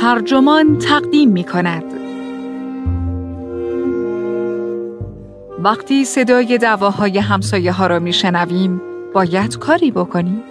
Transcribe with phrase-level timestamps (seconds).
[0.00, 1.84] ترجمان تقدیم می کند.
[5.58, 8.80] وقتی صدای دعواهای همسایه ها را می شنویم
[9.14, 10.42] باید کاری بکنیم.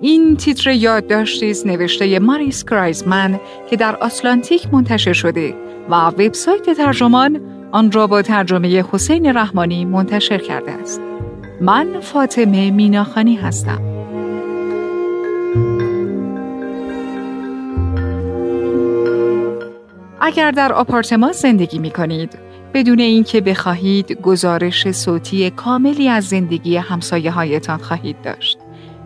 [0.00, 3.40] این تیتر یادداشتی است نوشته ماریس کرایزمن
[3.70, 5.54] که در آتلانتیک منتشر شده
[5.90, 7.40] و وبسایت ترجمان
[7.72, 11.00] آن را با ترجمه حسین رحمانی منتشر کرده است.
[11.60, 13.89] من فاطمه میناخانی هستم.
[20.30, 22.38] اگر در آپارتمان زندگی می کنید،
[22.74, 28.58] بدون اینکه بخواهید گزارش صوتی کاملی از زندگی همسایه هایتان خواهید داشت.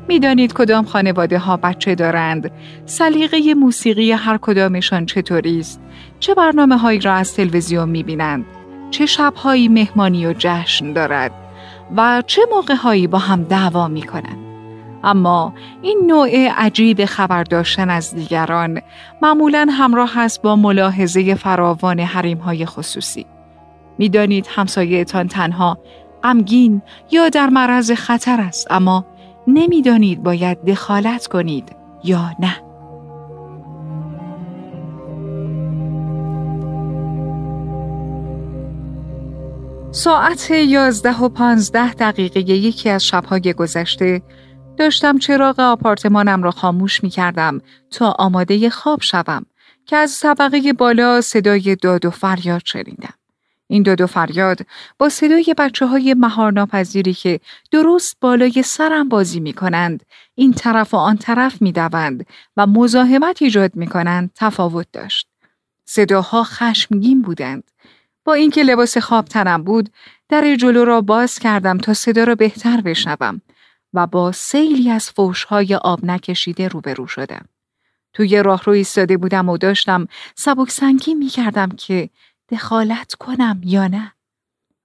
[0.08, 2.50] می‌دانید کدام خانواده ها بچه دارند،
[2.86, 5.80] سلیقه موسیقی هر کدامشان چطوری است،
[6.20, 8.44] چه برنامه هایی را از تلویزیون می بینند،
[8.90, 11.32] چه شبهایی مهمانی و جشن دارد
[11.96, 14.43] و چه موقع هایی با هم دعوا می کنند.
[15.04, 18.80] اما این نوع عجیب خبر داشتن از دیگران
[19.22, 23.26] معمولا همراه است با ملاحظه فراوان حریم های خصوصی.
[23.98, 25.78] می‌دانید همسایهتان تنها
[26.22, 29.06] غمگین یا در معرض خطر است اما
[29.46, 32.56] نمی‌دانید باید دخالت کنید یا نه.
[39.90, 44.22] ساعت یازده و پانزده دقیقه یکی از شبهای گذشته
[44.76, 49.46] داشتم چراغ آپارتمانم را خاموش می کردم تا آماده خواب شوم
[49.86, 53.14] که از طبقه بالا صدای داد و فریاد شنیدم.
[53.66, 54.66] این داد و فریاد
[54.98, 60.02] با صدای بچه های مهارناپذیری که درست بالای سرم بازی می کنند،
[60.34, 65.28] این طرف و آن طرف می دوند و مزاحمت ایجاد می کنند تفاوت داشت.
[65.84, 67.70] صداها خشمگین بودند.
[68.24, 69.90] با اینکه لباس خواب تنم بود،
[70.28, 73.40] در جلو را باز کردم تا صدا را بهتر بشنوم
[73.94, 77.48] و با سیلی از فوشهای آب نکشیده روبرو شدم.
[78.12, 82.10] توی راه رو ایستاده بودم و داشتم سبک سنگی می کردم که
[82.48, 84.12] دخالت کنم یا نه.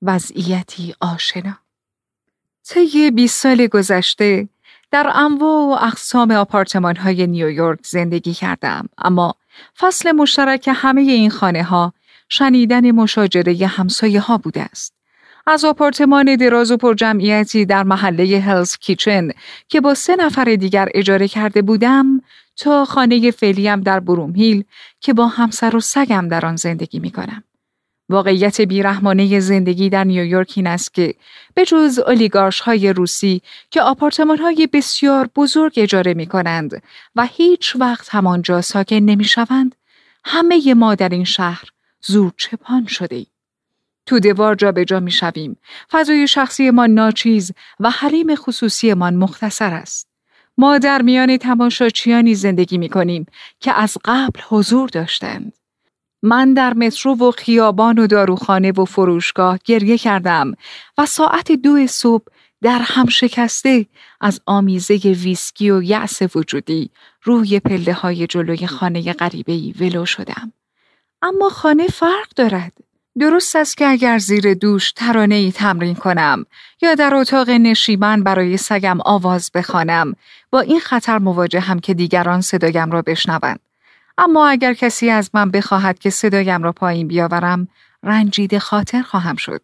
[0.01, 1.57] وضعیتی آشنا.
[2.63, 4.49] طی 20 سال گذشته
[4.91, 9.35] در انواع و اقسام آپارتمان های نیویورک زندگی کردم اما
[9.77, 11.93] فصل مشترک همه این خانه ها
[12.29, 14.98] شنیدن مشاجره همسایه ها بوده است.
[15.47, 19.29] از آپارتمان دراز و پرجمعیتی در محله هلز کیچن
[19.67, 22.21] که با سه نفر دیگر اجاره کرده بودم
[22.57, 24.63] تا خانه فعلیم در برومهیل
[24.99, 27.43] که با همسر و سگم در آن زندگی می کنم.
[28.09, 31.15] واقعیت بیرحمانه زندگی در نیویورک این است که
[31.53, 36.83] به جز اولیگارش های روسی که آپارتمان های بسیار بزرگ اجاره می کنند
[37.15, 39.75] و هیچ وقت همانجا ساکن نمی شوند،
[40.25, 41.69] همه ما در این شهر
[42.01, 43.27] زور چپان شده ایم.
[44.09, 45.57] تو دوار جا به جا می شویم.
[45.91, 50.07] فضای شخصی ما ناچیز و حریم خصوصی ما مختصر است.
[50.57, 53.25] ما در میان تماشاچیانی زندگی می کنیم
[53.59, 55.53] که از قبل حضور داشتند.
[56.23, 60.53] من در مترو و خیابان و داروخانه و فروشگاه گریه کردم
[60.97, 62.25] و ساعت دو صبح
[62.61, 63.85] در هم شکسته
[64.21, 66.89] از آمیزه ویسکی و یأس وجودی
[67.23, 70.53] روی پله های جلوی خانه غریبه ولو شدم.
[71.21, 72.88] اما خانه فرق دارد.
[73.19, 76.45] درست است که اگر زیر دوش ترانه ای تمرین کنم
[76.81, 80.15] یا در اتاق نشیمن برای سگم آواز بخوانم
[80.51, 83.59] با این خطر مواجهم که دیگران صدایم را بشنوند.
[84.17, 87.67] اما اگر کسی از من بخواهد که صدایم را پایین بیاورم
[88.03, 89.61] رنجیده خاطر خواهم شد.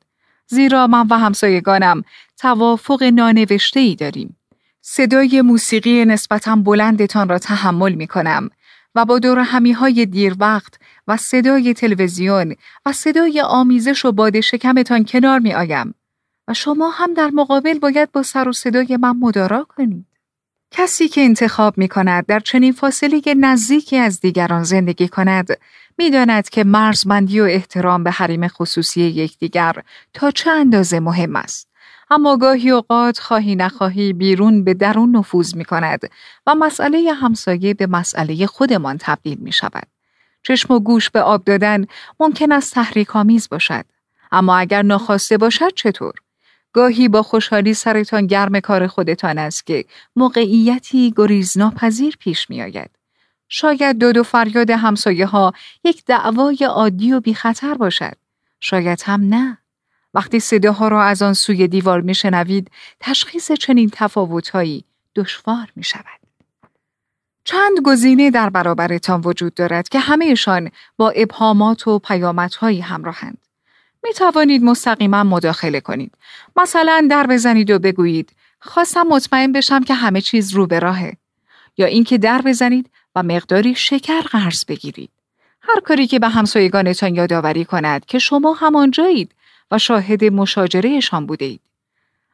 [0.47, 2.03] زیرا من و همسایگانم
[2.37, 4.37] توافق نانوشته ای داریم.
[4.81, 8.49] صدای موسیقی نسبتا بلندتان را تحمل می کنم
[8.95, 10.73] و با دور همی های دیر وقت
[11.07, 12.55] و صدای تلویزیون
[12.85, 15.95] و صدای آمیزش و باد شکمتان کنار می آیم
[16.47, 20.05] و شما هم در مقابل باید با سر و صدای من مدارا کنید.
[20.71, 25.47] کسی که انتخاب می کند در چنین فاصله نزدیکی از دیگران زندگی کند
[25.97, 29.75] می داند که مرزبندی و احترام به حریم خصوصی یکدیگر
[30.13, 31.69] تا چه اندازه مهم است.
[32.09, 36.09] اما گاهی اوقات خواهی نخواهی بیرون به درون نفوذ می کند
[36.47, 39.94] و مسئله همسایه به مسئله خودمان تبدیل می شود.
[40.47, 41.85] چشم و گوش به آب دادن
[42.19, 43.85] ممکن است تحریک آمیز باشد.
[44.31, 46.13] اما اگر ناخواسته باشد چطور؟
[46.73, 52.91] گاهی با خوشحالی سرتان گرم کار خودتان است که موقعیتی گریزناپذیر پیش می آید.
[53.49, 55.53] شاید دو دو فریاد همسایه ها
[55.83, 58.17] یک دعوای عادی و بی خطر باشد.
[58.59, 59.57] شاید هم نه.
[60.13, 66.24] وقتی صداها را از آن سوی دیوار می شنوید، تشخیص چنین تفاوتهایی دشوار می شود.
[67.45, 73.37] چند گزینه در برابرتان وجود دارد که همهشان با ابهامات و پیامدهایی همراهند.
[74.03, 76.17] می توانید مستقیما مداخله کنید.
[76.55, 81.17] مثلا در بزنید و بگویید خواستم مطمئن بشم که همه چیز رو به راهه.
[81.77, 85.09] یا اینکه در بزنید و مقداری شکر قرض بگیرید.
[85.61, 89.31] هر کاری که به همسایگانتان یادآوری کند که شما همانجایید
[89.71, 91.61] و شاهد مشاجرهشان بوده اید.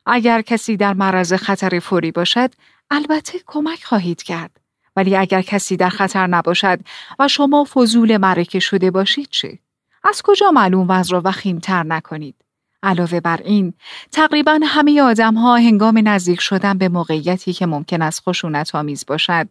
[0.06, 2.52] اگر کسی در معرض خطر فوری باشد،
[2.92, 4.61] البته کمک خواهید کرد.
[4.96, 6.80] ولی اگر کسی در خطر نباشد
[7.20, 9.60] و شما فضول مرکه شده باشید چه؟
[10.04, 12.36] از کجا معلوم وضع را وخیمتر نکنید؟
[12.84, 13.74] علاوه بر این،
[14.12, 19.50] تقریبا همه آدم ها هنگام نزدیک شدن به موقعیتی که ممکن است خشونت آمیز باشد،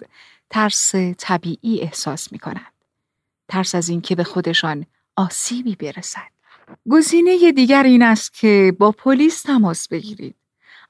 [0.50, 2.72] ترس طبیعی احساس می کنند.
[3.48, 6.30] ترس از اینکه به خودشان آسیبی برسد.
[6.90, 10.34] گزینه دیگر این است که با پلیس تماس بگیرید.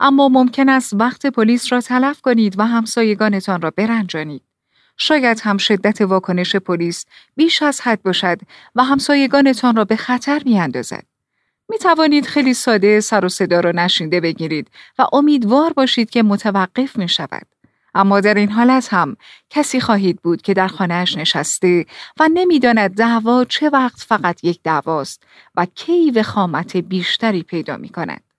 [0.01, 4.43] اما ممکن است وقت پلیس را تلف کنید و همسایگانتان را برنجانید.
[4.97, 7.05] شاید هم شدت واکنش پلیس
[7.37, 8.39] بیش از حد باشد
[8.75, 11.05] و همسایگانتان را به خطر می اندازد.
[11.69, 16.99] می توانید خیلی ساده سر و صدا را نشینده بگیرید و امیدوار باشید که متوقف
[16.99, 17.47] می شود.
[17.95, 19.17] اما در این حالت هم
[19.51, 21.87] کسی خواهید بود که در خانهش نشسته
[22.21, 25.23] و نمی‌داند دعوا چه وقت فقط یک دعواست
[25.55, 28.30] و کی و خامت بیشتری پیدا می کند.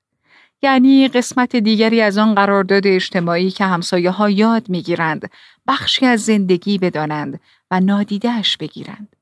[0.62, 5.32] یعنی قسمت دیگری از آن قرارداد اجتماعی که همسایه ها یاد می‌گیرند
[5.68, 7.40] بخشی از زندگی بدانند
[7.72, 9.16] و نادیدهش بگیرند.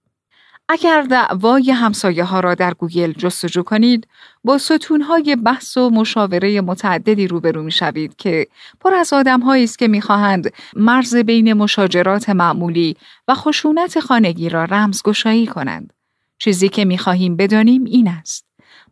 [0.71, 4.07] اگر دعوای همسایه ها را در گوگل جستجو کنید
[4.43, 8.47] با ستونهای بحث و مشاوره متعددی روبرو می شوید که
[8.79, 12.95] پر از آدم است که می خواهند مرز بین مشاجرات معمولی
[13.27, 15.93] و خشونت خانگی را رمزگشایی کنند.
[16.37, 18.48] چیزی که می خواهیم بدانیم این است.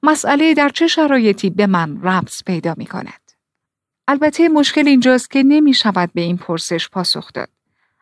[0.08, 3.32] مسئله در چه شرایطی به من ربط پیدا می کند.
[4.08, 7.50] البته مشکل اینجاست که نمی شود به این پرسش پاسخ داد.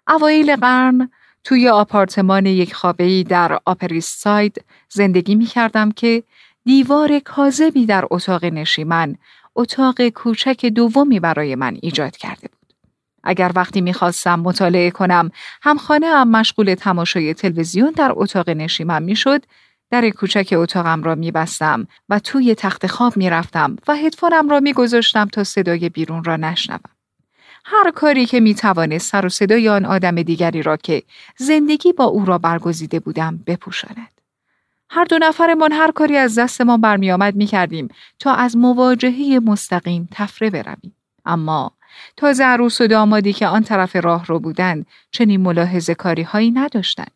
[0.08, 1.10] اوایل قرن
[1.44, 6.24] توی آپارتمان یک خوابه‌ای در آپریست ساید زندگی می کردم که
[6.66, 9.16] دیوار کاذبی در اتاق نشیمن
[9.56, 12.74] اتاق کوچک دومی برای من ایجاد کرده بود.
[13.24, 15.32] اگر وقتی می‌خواستم مطالعه کنم
[15.62, 19.46] همخانه هم مشغول تماشای تلویزیون در اتاق نشیمن می‌شد
[20.02, 25.44] در کوچک اتاقم را میبستم و توی تخت خواب می‌رفتم و هدفونم را میگذاشتم تا
[25.44, 26.80] صدای بیرون را نشنوم.
[27.66, 31.04] هر کاری که می‌توانست سر و صدای آن آدم دیگری را که
[31.38, 34.22] زندگی با او را برگزیده بودم بپوشاند.
[34.90, 37.88] هر دو نفرمان هر کاری از دستمان برمیآمد می‌کردیم
[38.20, 40.96] تا از مواجهه مستقیم تفره برویم.
[41.26, 41.72] اما
[42.18, 47.15] تازه عروس و دامادی که آن طرف راه رو بودند چنین ملاحظه کاری هایی نداشتند.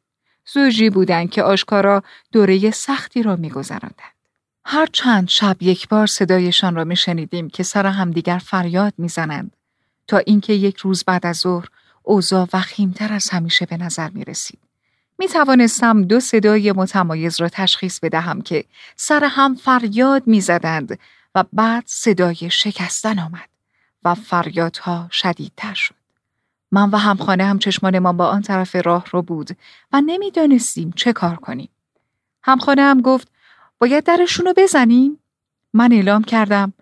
[0.54, 4.20] زوجی بودند که آشکارا دوره سختی را میگذراندند.
[4.66, 9.56] هر چند شب یک بار صدایشان را میشنیدیم که سر همدیگر فریاد می‌زنند
[10.08, 11.68] تا اینکه یک روز بعد از ظهر
[12.04, 14.60] اوضاع وخیمتر از همیشه به نظر می رسید.
[15.20, 21.00] می توانستم دو صدای متمایز را تشخیص بدهم که سر هم فریاد می زدند
[21.36, 23.50] و بعد صدای شکستن آمد
[24.04, 25.99] و فریادها شدیدتر شد.
[26.72, 29.50] من و همخانه هم چشمانمان با آن طرف راه رو بود
[29.94, 31.70] و نمی‌دانستیم چه کار کنیم.
[32.44, 33.28] همخانه هم گفت
[33.80, 35.20] باید درشون رو بزنیم؟
[35.74, 36.74] من اعلام کردم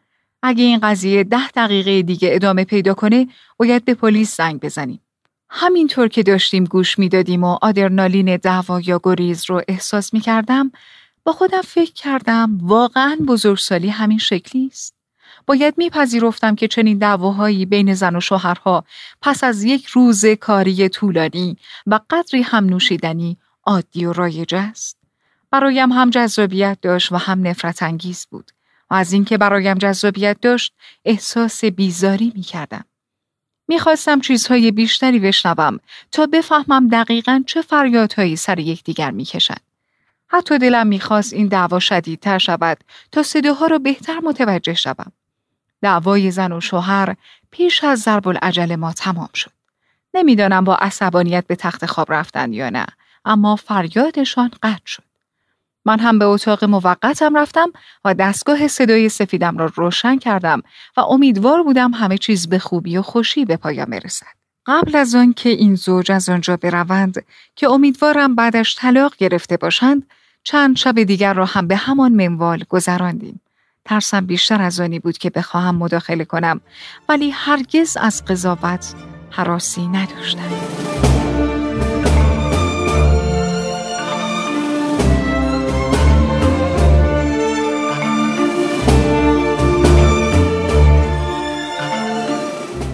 [0.43, 4.99] اگه این قضیه ده دقیقه دیگه ادامه پیدا کنه باید به پلیس زنگ بزنیم.
[5.49, 10.71] همینطور که داشتیم گوش می‌دادیم و آدرنالین دعوا یا گریز رو احساس می کردم
[11.23, 14.96] با خودم فکر کردم واقعا بزرگسالی همین شکلی است.
[15.47, 18.83] باید میپذیرفتم که چنین دعواهایی بین زن و شوهرها
[19.21, 21.57] پس از یک روز کاری طولانی
[21.87, 24.97] و قدری هم نوشیدنی عادی و رایج است.
[25.51, 28.51] برایم هم جذابیت داشت و هم نفرت انگیز بود.
[28.89, 30.73] و از اینکه برایم جذابیت داشت
[31.05, 32.85] احساس بیزاری می کردم.
[33.67, 35.79] می خواستم چیزهای بیشتری بشنوم
[36.11, 39.57] تا بفهمم دقیقا چه فریادهایی سر یکدیگر می کشن.
[40.27, 42.77] حتی دلم می‌خواست این دعوا شدیدتر شود
[43.11, 45.11] تا صداها را بهتر متوجه شوم.
[45.81, 47.15] دعوای زن و شوهر
[47.51, 49.51] پیش از ضرب العجل ما تمام شد.
[50.13, 52.85] نمی‌دانم با عصبانیت به تخت خواب رفتن یا نه
[53.25, 55.03] اما فریادشان قطع شد.
[55.85, 57.71] من هم به اتاق موقتم رفتم
[58.05, 60.61] و دستگاه صدای سفیدم را روشن کردم
[60.97, 64.27] و امیدوار بودم همه چیز به خوبی و خوشی به پایان برسد.
[64.65, 70.09] قبل از آن که این زوج از آنجا بروند که امیدوارم بعدش طلاق گرفته باشند
[70.43, 73.41] چند شب دیگر را هم به همان منوال گذراندیم.
[73.87, 76.61] ترسم بیشتر از آنی بود که بخواهم مداخله کنم
[77.09, 78.93] ولی هرگز از قضاوت
[79.31, 80.41] حراسی نداشتم.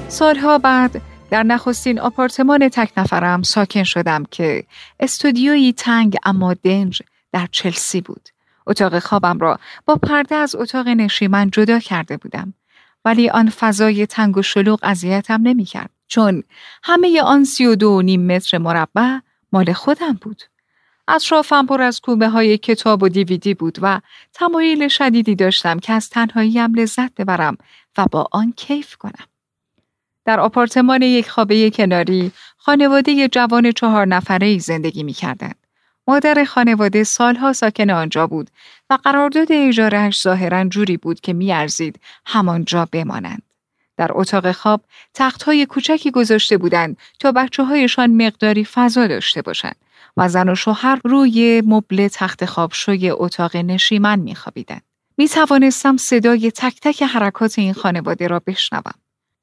[0.08, 4.64] سالها بعد در نخستین آپارتمان تک نفرم ساکن شدم که
[5.00, 8.33] استودیویی تنگ اما دنج در چلسی بود.
[8.68, 12.54] اتاق خوابم را با پرده از اتاق نشیمن جدا کرده بودم.
[13.06, 15.90] ولی آن فضای تنگ و شلوغ اذیتم نمی‌کرد.
[16.08, 16.44] چون
[16.84, 19.18] همه آن سی و دو نیم متر مربع
[19.52, 20.44] مال خودم بود.
[21.08, 24.02] اطرافم پر از کوبه های کتاب و دیویدی بود و
[24.34, 27.58] تمایل شدیدی داشتم که از تنهاییم لذت ببرم
[27.98, 29.26] و با آن کیف کنم.
[30.26, 35.63] در آپارتمان یک خوابه کناری خانواده جوان چهار نفره زندگی می کردند.
[36.08, 38.50] مادر خانواده سالها ساکن آنجا بود
[38.90, 43.42] و قرارداد اجارهش ظاهرا جوری بود که میارزید همانجا بمانند.
[43.98, 44.82] در اتاق خواب
[45.14, 49.76] تختهای کوچکی گذاشته بودند تا بچه هایشان مقداری فضا داشته باشند
[50.18, 54.82] و زن و شوهر روی مبل تخت خواب شوی اتاق نشیمن میخوابیدند.
[55.18, 58.94] می توانستم صدای تک تک حرکات این خانواده را بشنوم.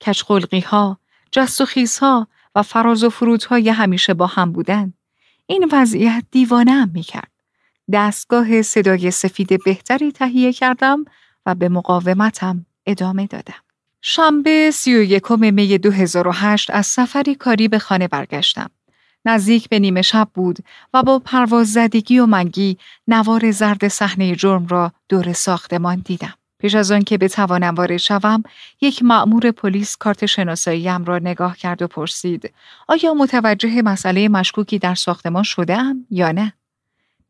[0.06, 0.98] کچخلقی ها،
[1.32, 4.94] جست و خیز ها و فراز و فرودهای همیشه با هم بودند.
[5.50, 7.30] این وضعیت دیوانه هم می کرد.
[7.92, 11.04] دستگاه صدای سفید بهتری تهیه کردم
[11.46, 13.62] و به مقاومتم ادامه دادم.
[14.02, 18.70] شنبه سی و یکم می 2008 از سفری کاری به خانه برگشتم.
[19.24, 20.58] نزدیک به نیمه شب بود
[20.94, 22.78] و با پرواز زدگی و منگی
[23.08, 26.34] نوار زرد صحنه جرم را دور ساختمان دیدم.
[26.60, 28.42] پیش از آن که بتوانم وارد شوم
[28.80, 32.52] یک مأمور پلیس کارت شناساییم را نگاه کرد و پرسید
[32.88, 36.52] آیا متوجه مسئله مشکوکی در ساختمان شده ام یا نه؟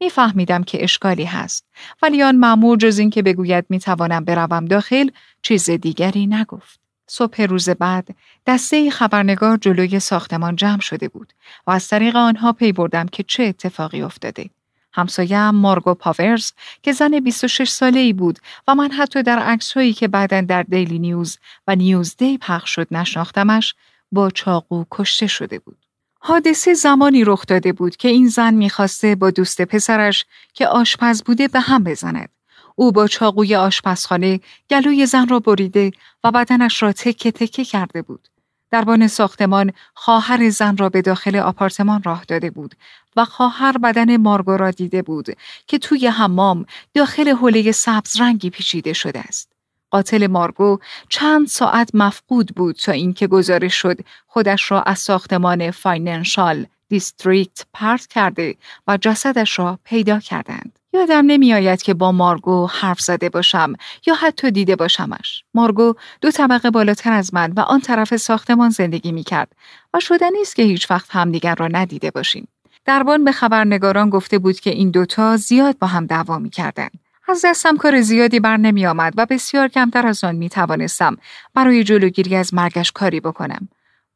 [0.00, 1.66] میفهمیدم که اشکالی هست
[2.02, 5.10] ولی آن مأمور جز اینکه بگوید می‌توانم بروم داخل
[5.42, 6.80] چیز دیگری نگفت.
[7.06, 8.08] صبح روز بعد
[8.46, 11.32] دسته خبرنگار جلوی ساختمان جمع شده بود
[11.66, 14.50] و از طریق آنها پی بردم که چه اتفاقی افتاده.
[14.92, 19.92] همسایم مارگو پاورز که زن 26 ساله ای بود و من حتی در عکس هایی
[19.92, 23.75] که بعدا در Daily News و Newsday پخش شد نشناختمش
[24.12, 25.76] با چاقو کشته شده بود.
[26.20, 31.49] حادثه زمانی رخ داده بود که این زن می‌خواسته با دوست پسرش که آشپز بوده
[31.49, 32.28] به هم بزند.
[32.76, 35.90] او با چاقوی آشپزخانه گلوی زن را بریده
[36.25, 38.28] و بدنش را تکه تکه کرده بود.
[38.70, 42.74] دربان ساختمان خواهر زن را به داخل آپارتمان راه داده بود
[43.16, 45.26] و خواهر بدن مارگو را دیده بود
[45.66, 49.52] که توی حمام داخل حوله سبز رنگی پیچیده شده است.
[49.90, 56.66] قاتل مارگو چند ساعت مفقود بود تا اینکه گزارش شد خودش را از ساختمان Financial
[56.90, 58.54] District پرت کرده
[58.87, 60.78] و جسدش را پیدا کردند.
[60.92, 63.73] یادم نمیآید که با مارگو حرف زده باشم
[64.06, 65.44] یا حتی دیده باشمش.
[65.54, 69.52] مارگو دو طبقه بالاتر از من و آن طرف ساختمان زندگی می کرد
[69.94, 72.49] و شده نیست که هیچ وقت همدیگر را ندیده باشیم.
[72.85, 76.88] دربان به خبرنگاران گفته بود که این دوتا زیاد با هم دعوا می کردن.
[77.28, 81.16] از دستم کار زیادی بر نمی آمد و بسیار کمتر از آن می توانستم
[81.54, 83.68] برای جلوگیری از مرگش کاری بکنم.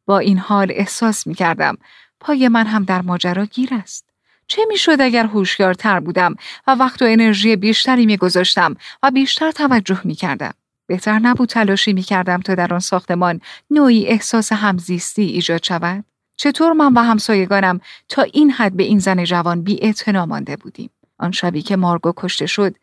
[0.06, 1.78] با این حال احساس می کردم
[2.24, 4.04] پای من هم در ماجرا گیر است.
[4.46, 6.34] چه می‌شد اگر هوشیارتر بودم
[6.66, 10.54] و وقت و انرژی بیشتری میگذاشتم و بیشتر توجه می‌کردم
[10.86, 13.40] بهتر نبود تلاشی می‌کردم تا در آن ساختمان
[13.70, 16.04] نوعی احساس همزیستی ایجاد شود؟
[16.36, 19.94] چطور من و همسایگانم تا این حد به این زن جوان بی
[20.28, 22.74] مانده بودیم؟ آن شبی که مارگو کشته شد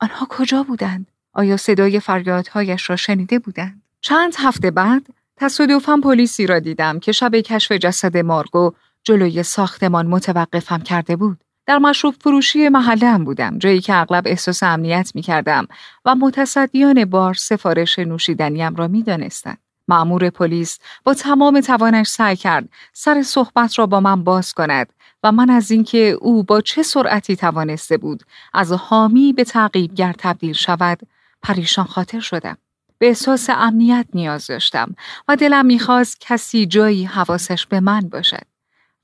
[0.00, 5.02] آنها کجا بودند؟ آیا صدای فریادهایش را شنیده بودند؟ چند هفته بعد
[5.36, 8.72] تصادفا پلیسی را دیدم که شب کشف جسد مارگو
[9.04, 11.44] جلوی ساختمان متوقفم کرده بود.
[11.66, 15.66] در مشروب فروشی محله هم بودم جایی که اغلب احساس امنیت می کردم
[16.04, 19.58] و متصدیان بار سفارش نوشیدنیم را می دانستند.
[19.88, 25.32] معمور پلیس با تمام توانش سعی کرد سر صحبت را با من باز کند و
[25.32, 28.22] من از اینکه او با چه سرعتی توانسته بود
[28.54, 30.98] از حامی به تعقیبگر تبدیل شود
[31.42, 32.56] پریشان خاطر شدم.
[33.04, 34.94] به احساس امنیت نیاز داشتم
[35.28, 38.46] و دلم می‌خواست کسی جایی حواسش به من باشد.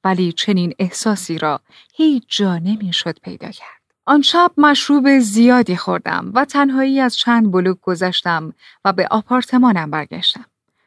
[0.04, 1.61] ولی چنین احساسی را
[1.95, 3.80] هیچ جا نمی‌شد پیدا کرد.
[4.07, 8.54] آن شب مشروب زیادی خوردم و تنهایی از چند بلوک گذشتم
[8.85, 10.45] و به آپارتمانم برگشتم.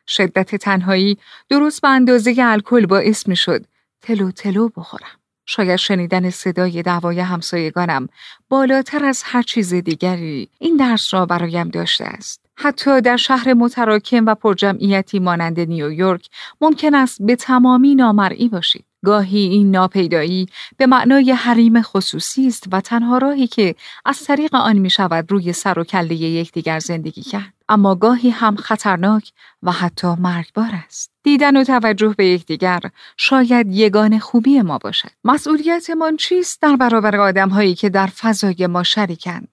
[0.07, 1.17] شدت تنهایی
[1.49, 3.65] درست به اندازه الکل باعث می شد
[4.01, 5.19] تلو تلو بخورم.
[5.45, 8.07] شاید شنیدن صدای دعوای همسایگانم
[8.49, 12.42] بالاتر از هر چیز دیگری این درس را برایم داشته است.
[12.55, 16.29] حتی در شهر متراکم و پرجمعیتی مانند نیویورک
[16.61, 18.85] ممکن است به تمامی نامرئی باشید.
[19.05, 24.77] گاهی این ناپیدایی به معنای حریم خصوصی است و تنها راهی که از طریق آن
[24.77, 27.53] می شود روی سر و کله یکدیگر زندگی کرد.
[27.69, 29.31] اما گاهی هم خطرناک
[29.63, 31.11] و حتی مرگبار است.
[31.23, 32.81] دیدن و توجه به یکدیگر
[33.17, 35.09] شاید یگان خوبی ما باشد.
[35.23, 39.52] مسئولیتمان چیست در برابر آدمهایی که در فضای ما شریکند؟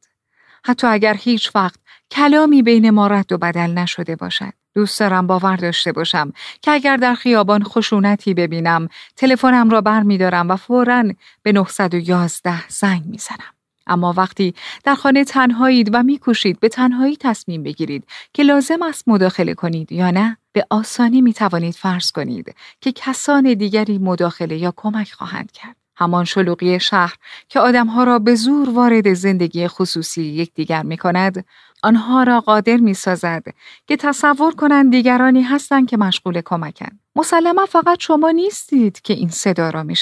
[0.64, 5.57] حتی اگر هیچ وقت کلامی بین ما رد و بدل نشده باشد دوست دارم باور
[5.57, 11.05] داشته باشم که اگر در خیابان خشونتی ببینم تلفنم را بر می دارم و فورا
[11.43, 13.55] به 911 زنگ می زنم.
[13.87, 19.55] اما وقتی در خانه تنهایید و میکوشید به تنهایی تصمیم بگیرید که لازم است مداخله
[19.55, 25.12] کنید یا نه به آسانی می توانید فرض کنید که کسان دیگری مداخله یا کمک
[25.12, 25.79] خواهند کرد.
[26.00, 27.14] همان شلوغی شهر
[27.49, 31.45] که آدمها را به زور وارد زندگی خصوصی یکدیگر می کند،
[31.83, 33.45] آنها را قادر می سازد
[33.87, 37.00] که تصور کنند دیگرانی هستند که مشغول کمکند.
[37.16, 39.95] مسلما فقط شما نیستید که این صدا را می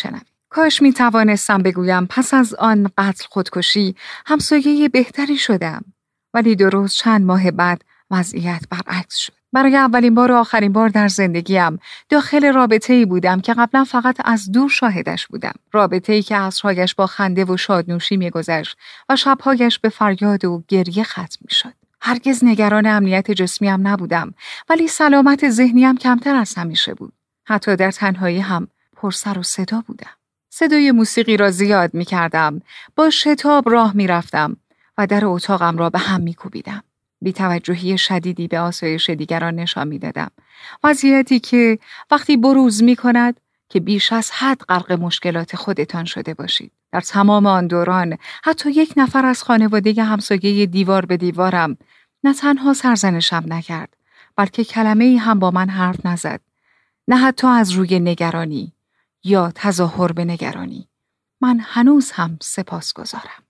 [0.49, 3.95] کاش می توانستم بگویم پس از آن قتل خودکشی
[4.26, 5.85] همسایه بهتری شدم.
[6.35, 9.38] ولی درست چند ماه بعد وضعیت برعکس شد.
[9.52, 11.78] برای اولین بار و آخرین بار در زندگیم
[12.09, 15.55] داخل رابطه ای بودم که قبلا فقط از دور شاهدش بودم.
[15.73, 18.76] رابطه ای که عصرهایش با خنده و شادنوشی میگذشت
[19.09, 21.73] و شبهایش به فریاد و گریه ختم می‌شد.
[22.00, 24.35] هرگز نگران امنیت جسمیم نبودم
[24.69, 27.12] ولی سلامت ذهنیم کمتر از همیشه بود.
[27.45, 30.11] حتی در تنهایی هم پرسر و صدا بودم.
[30.50, 32.61] صدای موسیقی را زیاد می کردم.
[32.97, 34.57] با شتاب راه می رفتم
[34.99, 36.83] و در اتاقم را به هم می کوبیدم.
[37.20, 40.30] بیتوجهی شدیدی به آسایش دیگران نشان می دادم.
[40.84, 41.78] وضعیتی که
[42.10, 46.72] وقتی بروز می کند که بیش از حد غرق مشکلات خودتان شده باشید.
[46.92, 51.76] در تمام آن دوران حتی یک نفر از خانواده همسایه دیوار به دیوارم
[52.25, 53.96] نه تنها سرزنشم نکرد
[54.37, 56.40] بلکه کلمه ای هم با من حرف نزد.
[57.08, 58.72] نه حتی از روی نگرانی
[59.25, 60.88] یا تظاهر به نگرانی.
[61.40, 63.42] من هنوز هم سپاس گذارم.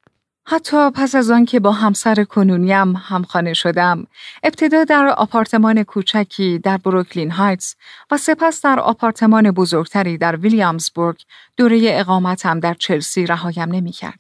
[0.50, 4.06] حتی پس از آن که با همسر کنونیم همخانه شدم،
[4.42, 7.76] ابتدا در آپارتمان کوچکی در بروکلین هایتس
[8.10, 11.20] و سپس در آپارتمان بزرگتری در ویلیامزبورگ
[11.56, 14.18] دوره اقامتم در چلسی رهایم نمی‌کرد.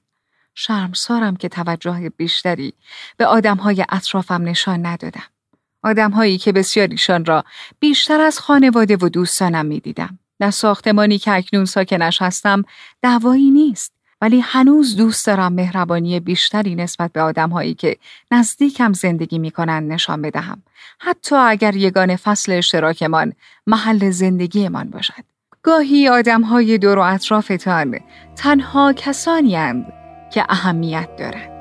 [0.54, 2.72] شرمسارم که توجه بیشتری
[3.16, 5.26] به آدمهای اطرافم نشان ندادم.
[5.82, 7.44] آدمهایی که بسیاریشان را
[7.80, 10.18] بیشتر از خانواده و دوستانم می‌دیدم.
[10.38, 12.64] در ساختمانی که اکنون ساکنش هستم
[13.02, 13.97] دعوایی نیست.
[14.20, 17.96] ولی هنوز دوست دارم مهربانی بیشتری نسبت به آدمهایی که
[18.30, 20.62] نزدیکم زندگی می‌کنند نشان بدهم.
[20.98, 23.32] حتی اگر یگان فصل اشتراکمان
[23.66, 25.24] محل زندگیمان باشد.
[25.62, 28.00] گاهی آدمهای دور و اطرافتان
[28.36, 29.84] تنها کسانی
[30.32, 31.57] که اهمیت دارند.